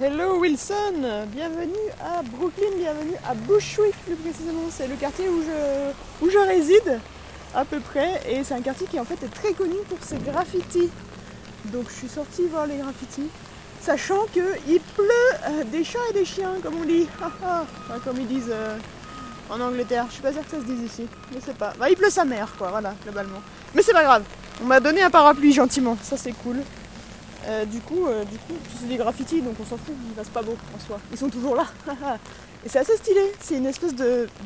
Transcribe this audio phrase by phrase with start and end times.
[0.00, 4.62] Hello Wilson, bienvenue à Brooklyn, bienvenue à Bushwick plus précisément.
[4.68, 5.40] C'est le quartier où
[6.28, 6.98] je, réside
[7.54, 10.16] à peu près et c'est un quartier qui en fait est très connu pour ses
[10.16, 10.90] graffitis.
[11.66, 13.28] Donc je suis sortie voir les graffitis,
[13.80, 17.64] sachant qu'il pleut euh, des chats et des chiens comme on dit, Enfin,
[18.04, 18.76] comme ils disent euh,
[19.48, 20.06] en Angleterre.
[20.08, 21.72] Je suis pas sûre que ça se dise ici, je sais pas.
[21.78, 23.40] Bah, il pleut sa mère quoi, voilà globalement.
[23.76, 24.24] Mais c'est pas grave,
[24.60, 26.56] on m'a donné un parapluie gentiment, ça c'est cool.
[27.46, 30.28] Euh, du coup, euh, du coup, c'est des graffitis, donc on s'en fout, il passe
[30.28, 30.98] pas beau en soi.
[31.12, 31.66] Ils sont toujours là.
[32.64, 33.32] Et c'est assez stylé.
[33.40, 33.94] C'est une espèce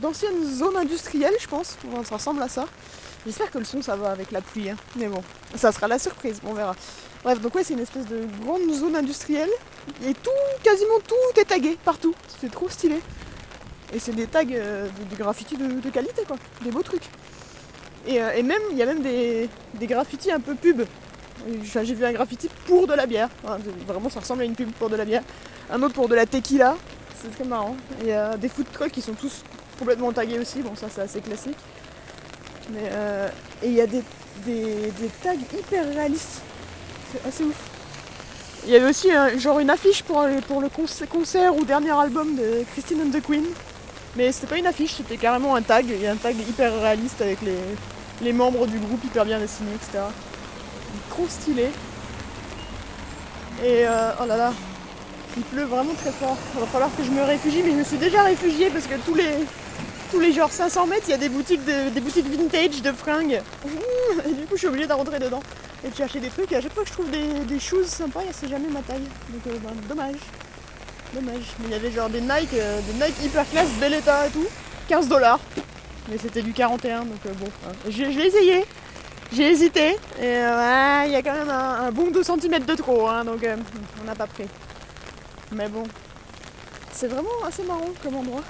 [0.00, 1.76] d'ancienne zone industrielle, je pense.
[1.92, 2.66] Enfin, ça ressemble à ça.
[3.26, 4.76] J'espère que le son ça va avec la pluie, hein.
[4.94, 5.20] mais bon,
[5.56, 6.76] ça sera la surprise, on verra.
[7.24, 9.50] Bref, donc ouais, c'est une espèce de grande zone industrielle.
[10.04, 10.30] Et tout,
[10.62, 12.14] quasiment tout est tagué partout.
[12.40, 13.00] C'est trop stylé.
[13.92, 16.36] Et c'est des tags, euh, des graffitis de, qualité, quoi.
[16.62, 17.08] Des beaux trucs.
[18.06, 20.82] Et, euh, et même, il y a même des, des graffitis un peu pub.
[21.62, 23.28] J'ai vu un graffiti pour de la bière.
[23.86, 25.22] Vraiment, ça ressemble à une pub pour de la bière.
[25.70, 26.76] Un autre pour de la tequila.
[27.22, 27.76] C'est très marrant.
[28.04, 29.42] Et euh, des food trucks qui sont tous
[29.78, 30.60] complètement tagués aussi.
[30.60, 31.56] Bon, ça, c'est assez classique.
[32.70, 33.28] Mais, euh,
[33.62, 34.02] et il y a des,
[34.44, 34.90] des-
[35.22, 36.40] tags hyper réalistes.
[37.12, 37.56] C'est assez ouf.
[38.66, 42.34] Il y avait aussi genre une affiche pour, pour le conce- concert ou dernier album
[42.34, 43.44] de Christine and the Queen.
[44.16, 45.86] Mais c'était pas une affiche, c'était carrément un tag.
[45.88, 47.54] Il y a un tag hyper réaliste avec les,
[48.22, 50.04] les membres du groupe hyper bien dessinés, etc
[51.10, 51.68] trop stylé.
[53.64, 54.52] Et euh, oh là là,
[55.36, 56.36] il pleut vraiment très fort.
[56.54, 58.94] Il va falloir que je me réfugie, mais je me suis déjà réfugiée parce que
[59.04, 59.30] tous les
[60.10, 62.92] tous les genre 500 mètres, il y a des boutiques de, des boutiques vintage de
[62.92, 63.40] fringues.
[64.28, 65.40] Et du coup, je suis obligée de rentrer dedans
[65.84, 66.52] et de chercher des trucs.
[66.52, 69.02] Et à chaque fois que je trouve des, des shoes sympas, c'est jamais ma taille.
[69.30, 70.14] Donc euh, ben, dommage.
[71.12, 71.42] Dommage.
[71.60, 74.30] Mais il y avait genre des Nike, euh, des Nike hyper classe, bel état et
[74.30, 74.46] tout.
[74.88, 75.40] 15 dollars.
[76.08, 77.46] Mais c'était du 41, donc bon.
[77.88, 78.64] J'ai- Je l'ai essayé.
[79.32, 79.90] J'ai hésité.
[80.20, 83.24] Et euh, il y a quand même un, un bon 2 cm de trop, hein,
[83.24, 83.56] donc euh,
[84.00, 84.46] on n'a pas pris.
[85.52, 85.84] Mais bon.
[86.92, 88.42] C'est vraiment assez marrant comme endroit.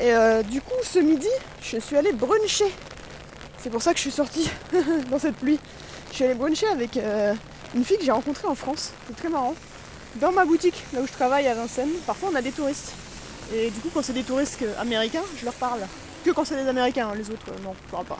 [0.00, 1.28] Et euh, du coup, ce midi,
[1.62, 2.72] je suis allée bruncher.
[3.58, 4.48] C'est pour ça que je suis sortie
[5.10, 5.58] dans cette pluie.
[6.10, 6.98] Je suis allée bruncher avec
[7.74, 8.92] une fille que j'ai rencontrée en France.
[9.06, 9.54] C'est très marrant.
[10.16, 12.92] Dans ma boutique, là où je travaille à Vincennes, parfois on a des touristes.
[13.54, 15.80] Et du coup, quand c'est des touristes américains, je leur parle.
[16.24, 18.18] Que quand c'est des américains, hein, les autres, non, je parle pas.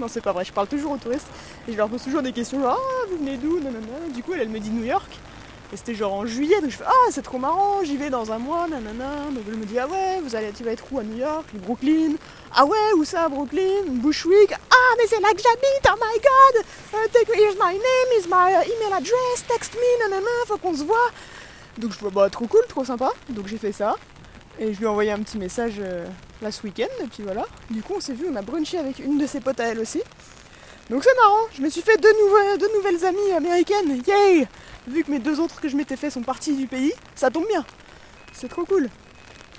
[0.00, 1.26] Non, c'est pas vrai, je parle toujours aux touristes
[1.68, 2.76] et je leur pose toujours des questions Ah,
[3.10, 4.08] vous venez d'où Nanana.
[4.14, 5.10] Du coup, elle, me dit New York.
[5.70, 8.32] Et c'était genre en juillet, donc je fais Ah, c'est trop marrant, j'y vais dans
[8.32, 9.26] un mois, nanana.
[9.34, 11.44] Donc elle me dit Ah ouais, vous allez, tu vas être où à New York?
[11.54, 12.12] Brooklyn.
[12.54, 13.84] Ah ouais, où ça, Brooklyn?
[13.86, 14.52] Bushwick.
[14.52, 18.26] Ah, mais c'est là que j'habite, oh my god Uh, take, Here's my name, here's
[18.28, 21.10] my uh, email address, text me, nanana, faut qu'on se voit.
[21.76, 23.10] Donc je vois Bah, trop cool, trop sympa.
[23.28, 23.96] Donc j'ai fait ça.
[24.58, 26.06] Et je lui ai envoyé un petit message euh,
[26.42, 27.46] là ce week-end, et puis voilà.
[27.70, 29.80] Du coup, on s'est vu, on a brunché avec une de ses potes à elle
[29.80, 30.00] aussi.
[30.90, 34.46] Donc c'est marrant, je me suis fait deux, nouvelles- deux nouvelles amies américaines, yay
[34.86, 37.46] Vu que mes deux autres que je m'étais fait sont partis du pays, ça tombe
[37.46, 37.64] bien.
[38.32, 38.88] C'est trop cool.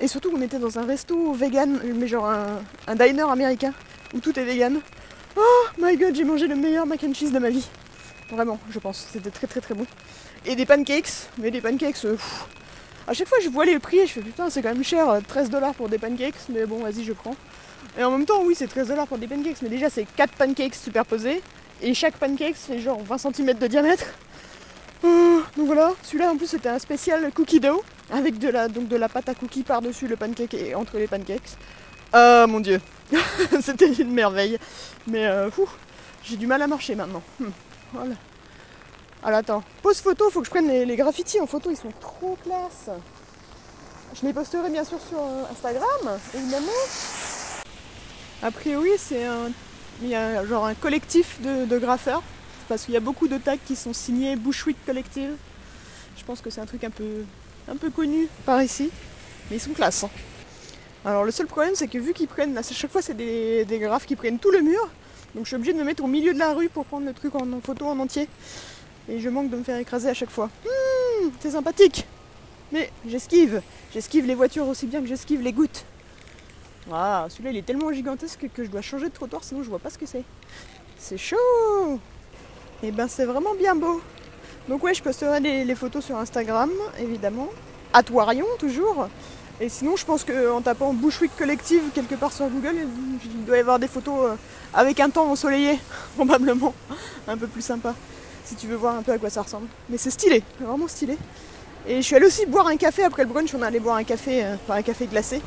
[0.00, 3.72] Et surtout, on était dans un resto vegan, mais genre un, un diner américain,
[4.12, 4.80] où tout est vegan.
[5.36, 7.66] Oh my god, j'ai mangé le meilleur mac and cheese de ma vie.
[8.30, 9.06] Vraiment, je pense.
[9.12, 9.86] C'était très très très bon.
[10.44, 12.16] Et des pancakes, mais des pancakes, euh,
[13.06, 15.08] à chaque fois, je vois les prix et je fais putain, c'est quand même cher,
[15.08, 17.36] euh, 13 dollars pour des pancakes, mais bon, vas-y, je prends.
[17.98, 20.32] Et en même temps, oui, c'est 13 dollars pour des pancakes, mais déjà, c'est 4
[20.34, 21.42] pancakes superposés
[21.82, 24.06] et chaque pancake, c'est genre 20 cm de diamètre.
[25.04, 28.88] Euh, donc voilà, celui-là en plus c'était un spécial cookie dough avec de la, donc
[28.88, 31.58] de la pâte à cookies par-dessus le pancake et entre les pancakes.
[32.14, 32.80] Euh, mon dieu,
[33.60, 34.58] c'était une merveille.
[35.06, 35.50] Mais euh,
[36.22, 37.22] j'ai du mal à marcher maintenant.
[37.38, 37.50] Hmm,
[37.92, 38.14] Voilà.
[39.26, 42.36] Alors attends, pause photo, faut que je prenne les, graffitis en photo, ils sont trop
[42.44, 42.90] classe.
[44.20, 46.66] Je les posterai bien sûr sur euh, Instagram, évidemment.
[48.42, 49.50] A priori, c'est un,
[50.44, 52.22] genre un collectif de, de graffeurs,
[52.68, 55.34] parce qu'il y a beaucoup de tags qui sont signés Bushwick Collective.
[56.18, 57.24] Je pense que c'est un truc un peu,
[57.66, 58.90] un peu connu par ici,
[59.50, 60.04] mais ils sont classe.
[60.04, 60.10] hein.
[61.06, 63.78] Alors le seul problème, c'est que vu qu'ils prennent, à chaque fois c'est des, des
[63.78, 64.86] graphes qui prennent tout le mur,
[65.34, 67.14] donc je suis obligée de me mettre au milieu de la rue pour prendre le
[67.14, 68.28] truc en, en photo en entier.
[69.08, 70.48] Et je manque de me faire écraser à chaque fois.
[70.64, 72.06] Hmm, c'est sympathique.
[72.72, 73.60] Mais j'esquive.
[73.92, 75.84] J'esquive les voitures aussi bien que j'esquive les gouttes.
[76.92, 79.78] Ah, celui-là il est tellement gigantesque que je dois changer de trottoir sinon je vois
[79.78, 80.24] pas ce que c'est.
[80.98, 81.98] C'est chaud
[82.82, 84.00] Et ben c'est vraiment bien beau.
[84.68, 87.48] Donc ouais, je posterai les, les photos sur Instagram, évidemment.
[87.92, 89.08] Atoirion toujours.
[89.60, 92.74] Et sinon je pense qu'en tapant Bushwick Collective quelque part sur Google,
[93.24, 94.36] il doit y avoir des photos euh,
[94.72, 95.78] avec un temps ensoleillé,
[96.16, 96.74] probablement.
[97.28, 97.94] Un peu plus sympa
[98.44, 99.66] si tu veux voir un peu à quoi ça ressemble.
[99.88, 101.16] Mais c'est stylé, vraiment stylé.
[101.86, 103.96] Et je suis allée aussi boire un café après le brunch, on est allé boire
[103.96, 105.42] un café, euh, un café glacé,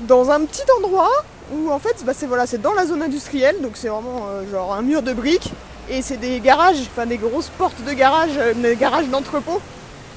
[0.00, 1.10] dans un petit endroit
[1.52, 4.50] où en fait bah, c'est voilà, c'est dans la zone industrielle, donc c'est vraiment euh,
[4.50, 5.52] genre un mur de briques,
[5.88, 9.60] et c'est des garages, enfin des grosses portes de garage, euh, des garages d'entrepôt.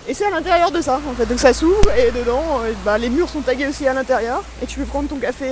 [0.08, 1.28] Et c'est à l'intérieur de ça, en fait.
[1.28, 2.42] Donc ça s'ouvre et dedans,
[2.84, 4.44] bah, les murs sont tagués aussi à l'intérieur.
[4.64, 5.52] Et tu peux prendre ton café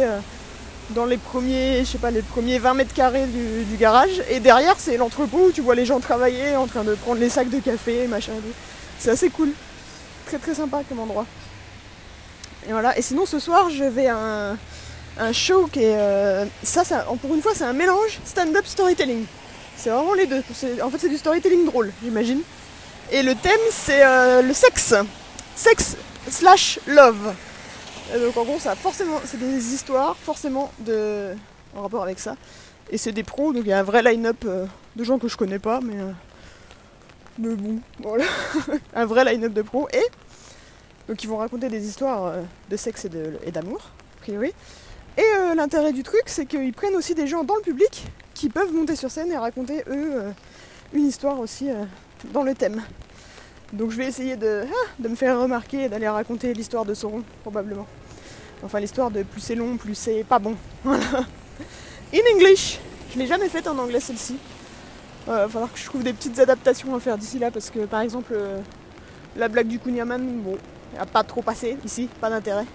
[0.91, 4.21] dans les premiers, je sais pas, les premiers 20 mètres carrés du, garage.
[4.29, 7.29] Et derrière, c'est l'entrepôt où tu vois les gens travailler en train de prendre les
[7.29, 8.33] sacs de café, machin.
[8.99, 9.51] C'est assez cool.
[10.25, 11.25] Très très sympa comme endroit.
[12.67, 12.97] Et voilà.
[12.97, 14.55] Et sinon, ce soir, je vais à
[15.19, 15.97] un, show qui est.
[15.97, 16.83] euh, ça,
[17.21, 19.25] pour une fois, c'est un mélange stand-up storytelling.
[19.75, 20.43] C'est vraiment les deux.
[20.81, 22.41] En fait, c'est du storytelling drôle, j'imagine.
[23.11, 24.95] Et le thème, c'est euh, le sexe.
[25.55, 25.95] Sexe
[26.29, 27.33] slash love.
[28.15, 29.19] Et donc, en gros, ça forcément.
[29.25, 31.33] C'est des histoires, forcément, de,
[31.75, 32.35] en rapport avec ça.
[32.89, 34.65] Et c'est des pros, donc il y a un vrai line-up euh,
[34.95, 35.99] de gens que je connais pas, mais.
[35.99, 36.11] euh,
[37.37, 38.25] bon, voilà.
[38.95, 39.87] un vrai line-up de pros.
[39.93, 40.05] Et.
[41.07, 43.05] Donc, ils vont raconter des histoires euh, de sexe
[43.45, 44.53] et d'amour, a priori.
[45.17, 48.05] Et euh, l'intérêt du truc, c'est qu'ils prennent aussi des gens dans le public
[48.35, 50.31] qui peuvent monter sur scène et raconter, eux, euh,
[50.93, 51.83] une histoire aussi euh,
[52.33, 52.83] dans le thème.
[53.73, 56.93] Donc je vais essayer de, ah, de me faire remarquer et d'aller raconter l'histoire de
[56.93, 57.85] Sauron, probablement.
[58.63, 60.55] Enfin, l'histoire de plus c'est long, plus c'est pas bon.
[60.85, 62.79] In English
[63.13, 64.37] Je l'ai jamais faite en anglais celle-ci.
[65.27, 67.79] Il va falloir que je trouve des petites adaptations à faire d'ici là, parce que
[67.79, 68.59] par exemple, euh,
[69.35, 70.57] la blague du Kunyaman, bon,
[70.95, 72.65] elle a pas trop passé ici, pas d'intérêt.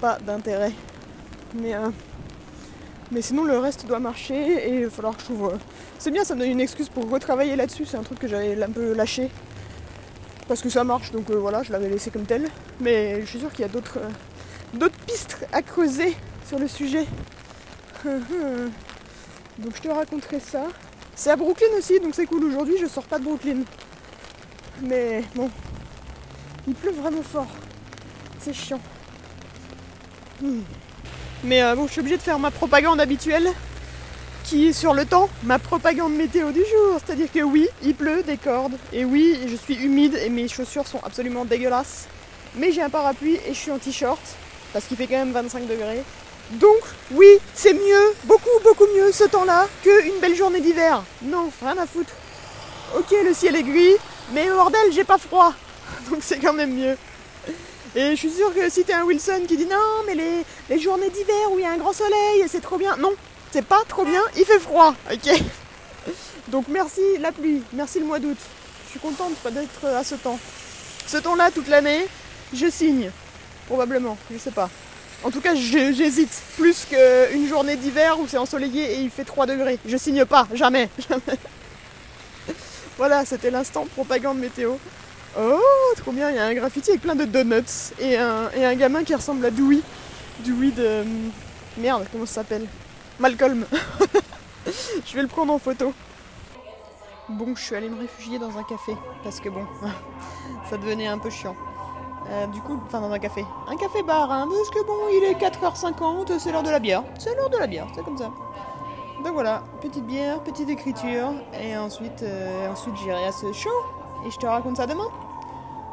[0.00, 0.72] Pas d'intérêt.
[1.54, 1.88] Mais, euh,
[3.12, 5.52] mais sinon, le reste doit marcher et il va falloir que je trouve.
[5.52, 5.56] euh,
[6.00, 7.86] C'est bien, ça me donne une excuse pour retravailler là-dessus.
[7.86, 9.30] C'est un truc que j'avais un peu lâché.
[10.48, 12.48] Parce que ça marche, donc euh, voilà, je l'avais laissé comme tel.
[12.80, 16.14] Mais je suis sûre qu'il y a d'autres euh, pistes à creuser
[16.46, 17.04] sur le sujet.
[18.04, 20.64] donc je te raconterai ça.
[21.14, 22.44] C'est à Brooklyn aussi, donc c'est cool.
[22.44, 23.62] Aujourd'hui, je sors pas de Brooklyn.
[24.82, 25.50] Mais bon,
[26.68, 27.48] il pleut vraiment fort.
[28.38, 28.80] C'est chiant.
[30.42, 30.60] Hmm.
[31.42, 33.48] Mais euh, bon, je suis obligée de faire ma propagande habituelle,
[34.46, 37.00] qui est sur le temps, ma propagande météo du jour.
[37.04, 40.86] C'est-à-dire que oui, il pleut des cordes, et oui, je suis humide et mes chaussures
[40.86, 42.06] sont absolument dégueulasses.
[42.54, 44.20] Mais j'ai un parapluie et je suis en t-shirt,
[44.72, 46.04] parce qu'il fait quand même 25 degrés.
[46.52, 46.78] Donc
[47.10, 51.02] oui, c'est mieux, beaucoup beaucoup mieux ce temps-là qu'une belle journée d'hiver.
[51.22, 52.12] Non, rien à foutre.
[52.96, 53.96] Ok, le ciel est gris,
[54.32, 55.52] mais bordel, j'ai pas froid.
[56.10, 56.96] Donc c'est quand même mieux.
[57.96, 60.78] Et je suis sûre que si t'es un Wilson qui dit non, mais les, les
[60.78, 62.96] journées d'hiver où il y a un grand soleil, c'est trop bien.
[62.98, 63.12] Non,
[63.56, 65.42] c'est pas trop bien, il fait froid, ok
[66.48, 68.36] Donc merci la pluie, merci le mois d'août.
[68.84, 70.38] Je suis contente d'être à ce temps.
[71.06, 72.06] Ce temps-là toute l'année,
[72.52, 73.10] je signe.
[73.66, 74.68] Probablement, je sais pas.
[75.24, 76.42] En tout cas, j'hésite.
[76.58, 79.78] Plus qu'une journée d'hiver où c'est ensoleillé et il fait 3 degrés.
[79.86, 81.38] Je signe pas, jamais, jamais.
[82.98, 84.74] Voilà, c'était l'instant propagande météo.
[85.40, 85.60] Oh,
[85.96, 88.74] trop bien, il y a un graffiti avec plein de donuts et un, et un
[88.74, 89.80] gamin qui ressemble à Dewey.
[90.40, 91.00] Dewey de...
[91.00, 91.30] hum,
[91.78, 92.66] Merde, comment ça s'appelle?
[93.18, 93.66] Malcolm.
[95.06, 95.92] je vais le prendre en photo.
[97.28, 99.64] Bon, je suis allée me réfugier dans un café parce que bon,
[100.70, 101.56] ça devenait un peu chiant.
[102.28, 103.44] Euh, du coup, enfin dans un café.
[103.68, 107.04] Un café-bar, hein, parce que bon, il est 4h50, c'est l'heure de la bière.
[107.18, 108.30] C'est l'heure de la bière, c'est comme ça.
[109.24, 113.70] Donc voilà, petite bière, petite écriture, et ensuite, euh, ensuite j'irai à ce show,
[114.26, 115.08] et je te raconte ça demain.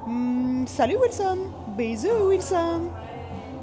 [0.05, 1.37] Hmm, salut Wilson
[1.77, 2.81] Bisous Wilson